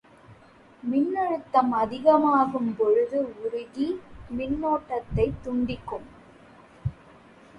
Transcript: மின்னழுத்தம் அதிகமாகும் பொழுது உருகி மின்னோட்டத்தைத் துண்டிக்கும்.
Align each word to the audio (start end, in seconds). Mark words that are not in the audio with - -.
மின்னழுத்தம் 0.83 1.71
அதிகமாகும் 1.71 2.75
பொழுது 2.75 3.35
உருகி 3.43 3.87
மின்னோட்டத்தைத் 4.37 5.39
துண்டிக்கும். 5.43 6.07